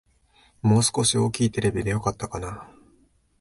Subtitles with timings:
[0.63, 2.67] もう少し大きいテレビでよかったかな